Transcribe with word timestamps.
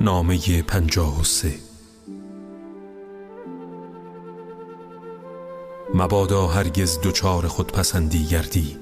نامه 0.00 0.62
پنجاه 0.62 1.20
و 1.20 1.24
سه. 1.24 1.54
مبادا 5.94 6.46
هرگز 6.46 7.00
دوچار 7.00 7.48
خود 7.48 7.72
پسندی 7.72 8.24
گردی 8.24 8.76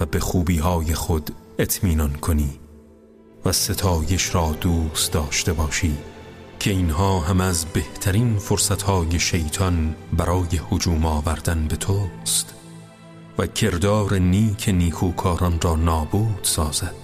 و 0.00 0.06
به 0.06 0.20
خوبی 0.20 0.58
های 0.58 0.94
خود 0.94 1.30
اطمینان 1.58 2.12
کنی 2.12 2.58
و 3.44 3.52
ستایش 3.52 4.34
را 4.34 4.52
دوست 4.60 5.12
داشته 5.12 5.52
باشی 5.52 5.98
که 6.60 6.70
اینها 6.70 7.20
هم 7.20 7.40
از 7.40 7.64
بهترین 7.64 8.38
فرصت 8.38 8.82
های 8.82 9.20
شیطان 9.20 9.94
برای 10.12 10.60
حجوم 10.70 11.06
آوردن 11.06 11.66
به 11.68 11.76
توست. 11.76 12.57
و 13.38 13.46
کردار 13.46 14.14
نیک 14.18 14.68
نیکوکاران 14.68 15.60
را 15.60 15.76
نابود 15.76 16.40
سازد. 16.42 16.94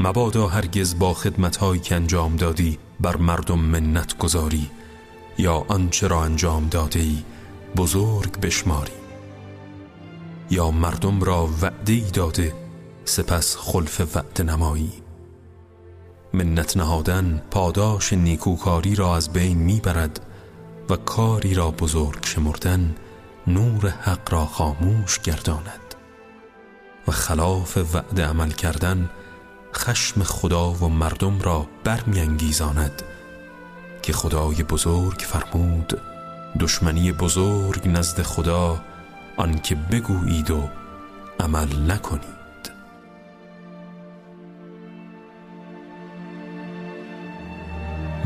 مبادا 0.00 0.46
هرگز 0.46 0.98
با 0.98 1.14
خدمتهایی 1.14 1.80
که 1.80 1.94
انجام 1.94 2.36
دادی 2.36 2.78
بر 3.00 3.16
مردم 3.16 3.58
منت 3.58 4.18
گذاری 4.18 4.70
یا 5.38 5.64
آنچه 5.68 6.06
را 6.06 6.24
انجام 6.24 6.68
داده 6.68 7.00
ای 7.00 7.18
بزرگ 7.76 8.40
بشماری. 8.40 8.92
یا 10.50 10.70
مردم 10.70 11.20
را 11.20 11.48
وعده 11.62 12.10
داده 12.10 12.54
سپس 13.04 13.56
خلف 13.56 14.16
وعده 14.16 14.42
نمایی. 14.42 14.92
منت 16.32 16.76
نهادن 16.76 17.42
پاداش 17.50 18.12
نیکوکاری 18.12 18.94
را 18.94 19.16
از 19.16 19.32
بین 19.32 19.58
می‌برد 19.58 20.20
و 20.90 20.96
کاری 20.96 21.54
را 21.54 21.70
بزرگ 21.70 22.26
شمردن 22.26 22.94
نور 23.46 23.88
حق 23.88 24.32
را 24.32 24.46
خاموش 24.46 25.18
گرداند 25.18 25.94
و 27.08 27.12
خلاف 27.12 27.76
وعده 27.94 28.26
عمل 28.26 28.50
کردن 28.50 29.10
خشم 29.74 30.22
خدا 30.22 30.70
و 30.70 30.88
مردم 30.88 31.40
را 31.40 31.66
برمیانگیزاند 31.84 33.02
که 34.02 34.12
خدای 34.12 34.62
بزرگ 34.62 35.18
فرمود 35.18 36.00
دشمنی 36.60 37.12
بزرگ 37.12 37.88
نزد 37.88 38.22
خدا 38.22 38.84
آنکه 39.36 39.74
بگویید 39.74 40.50
و 40.50 40.68
عمل 41.40 41.90
نکنید. 41.90 42.43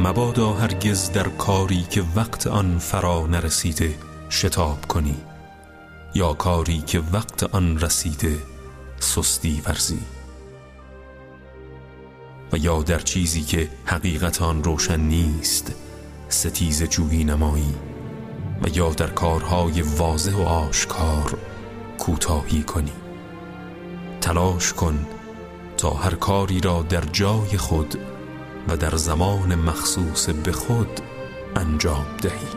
مبادا 0.01 0.53
هرگز 0.53 1.13
در 1.13 1.29
کاری 1.29 1.87
که 1.91 2.03
وقت 2.17 2.47
آن 2.47 2.79
فرا 2.79 3.27
نرسیده 3.27 3.95
شتاب 4.31 4.87
کنی. 4.87 5.17
یا 6.15 6.33
کاری 6.33 6.79
که 6.79 7.03
وقت 7.13 7.43
آن 7.43 7.81
رسیده 7.81 8.39
سستی 9.01 9.63
ورزی. 9.67 10.01
و 12.53 12.57
یا 12.57 12.83
در 12.83 12.99
چیزی 12.99 13.43
که 13.43 13.69
حقیقت 13.85 14.43
آن 14.43 14.65
روشن 14.65 15.01
نیست 15.01 15.75
ستیز 16.29 16.83
جویی 16.83 17.25
نمایی. 17.25 17.75
و 18.63 18.69
یا 18.69 18.91
در 18.91 19.11
کارهای 19.11 19.83
واضح 19.83 20.35
و 20.35 20.43
آشکار 20.43 21.39
کوتاهی 21.99 22.63
کنی. 22.63 22.93
تلاش 24.21 24.73
کن 24.73 25.07
تا 25.77 25.91
هر 25.91 26.15
کاری 26.15 26.61
را 26.61 26.83
در 26.83 27.05
جای 27.05 27.57
خود 27.57 27.99
و 28.69 28.77
در 28.77 28.97
زمان 28.97 29.55
مخصوص 29.55 30.29
به 30.29 30.53
خود 30.53 31.01
انجام 31.57 32.07
دهی. 32.23 32.49